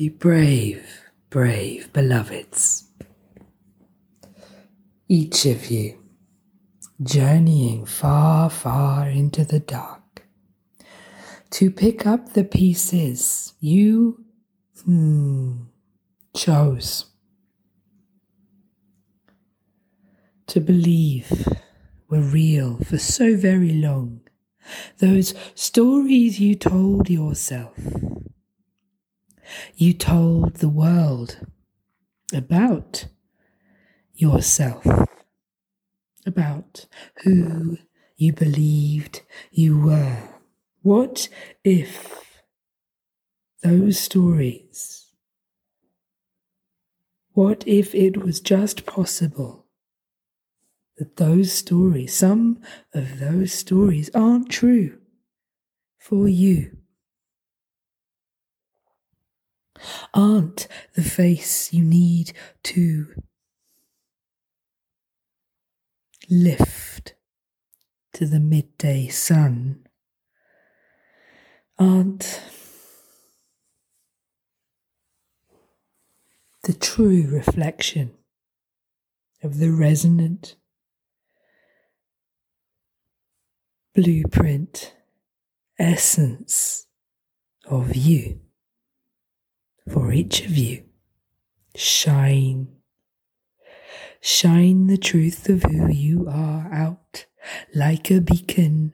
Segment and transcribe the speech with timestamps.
[0.00, 2.88] You brave, brave beloveds.
[5.08, 5.98] Each of you
[7.02, 10.22] journeying far, far into the dark
[11.50, 14.24] to pick up the pieces you
[14.86, 15.64] hmm,
[16.34, 17.04] chose
[20.46, 21.46] to believe
[22.08, 24.22] were real for so very long.
[24.96, 27.74] Those stories you told yourself,
[29.76, 31.38] you told the world
[32.32, 33.06] about
[34.14, 34.86] yourself
[36.26, 36.86] about
[37.22, 37.78] who
[38.16, 40.18] you believed you were.
[40.82, 41.28] What
[41.64, 42.42] if
[43.62, 45.12] those stories,
[47.32, 49.66] what if it was just possible
[50.98, 52.60] that those stories, some
[52.94, 54.98] of those stories aren't true
[55.98, 56.79] for you?
[60.12, 62.32] Aren't the face you need
[62.64, 63.06] to
[66.30, 67.14] lift
[68.12, 69.86] to the midday sun.
[71.78, 72.42] Aren't
[76.64, 78.12] the true reflection
[79.42, 80.56] of the resonant
[83.94, 84.94] blueprint
[85.78, 86.86] essence
[87.66, 88.40] of you
[89.88, 90.84] for each of you.
[91.74, 92.68] Shine.
[94.20, 97.26] Shine the truth of who you are out
[97.74, 98.92] like a beacon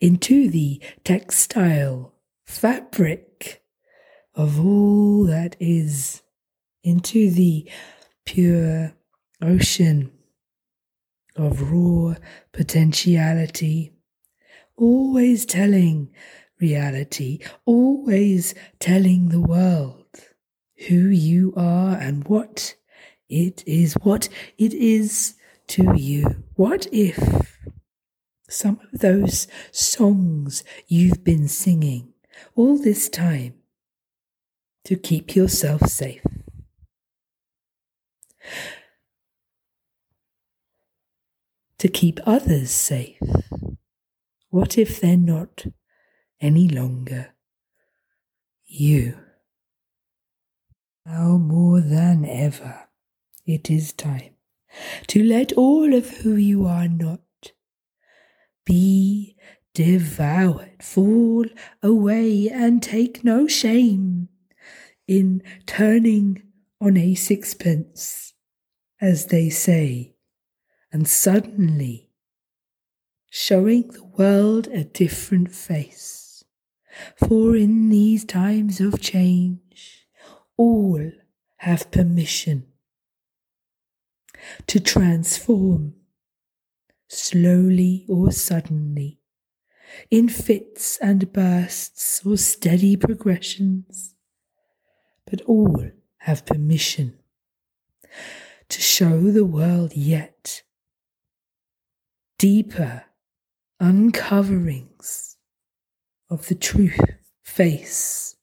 [0.00, 2.14] into the textile
[2.46, 3.62] fabric
[4.34, 6.22] of all that is,
[6.84, 7.68] into the
[8.24, 8.94] pure
[9.42, 10.12] ocean
[11.34, 12.14] of raw
[12.52, 13.92] potentiality,
[14.76, 16.10] always telling
[16.60, 20.06] reality, always telling the world
[20.88, 22.74] who you are and what
[23.28, 25.34] it is what it is
[25.66, 26.44] to you.
[26.54, 27.18] What if
[28.48, 32.14] some of those songs you've been singing
[32.54, 33.54] all this time
[34.84, 36.22] to keep yourself safe?
[41.78, 43.20] To keep others safe?
[44.48, 45.66] What if they're not
[46.40, 47.34] any longer
[48.66, 49.18] you?
[51.06, 52.88] Now more than ever
[53.46, 54.34] it is time
[55.06, 57.20] to let all of who you are not
[58.64, 59.34] be
[59.74, 61.44] devoured, fall
[61.82, 64.28] away, and take no shame
[65.06, 66.42] in turning
[66.80, 68.34] on a sixpence,
[69.00, 70.14] as they say,
[70.92, 72.10] and suddenly
[73.30, 76.27] showing the world a different face.
[77.16, 80.06] For in these times of change,
[80.56, 81.10] all
[81.58, 82.66] have permission
[84.66, 85.94] to transform,
[87.08, 89.20] slowly or suddenly,
[90.10, 94.14] in fits and bursts or steady progressions,
[95.26, 97.18] but all have permission
[98.68, 100.62] to show the world yet
[102.38, 103.04] deeper
[103.80, 105.27] uncoverings
[106.30, 107.00] of the truth
[107.42, 108.36] face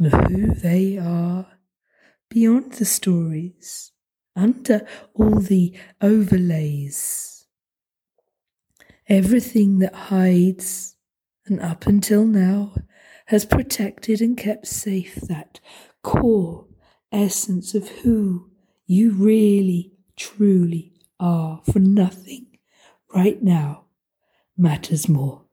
[0.00, 1.46] of who they are
[2.28, 3.92] beyond the stories
[4.34, 7.46] under all the overlays,
[9.08, 10.96] everything that hides
[11.46, 12.74] and up until now
[13.26, 15.60] has protected and kept safe that
[16.02, 16.66] core
[17.10, 18.50] essence of who
[18.86, 22.46] you really, truly are, for nothing
[23.14, 23.86] right now
[24.56, 25.45] matters more.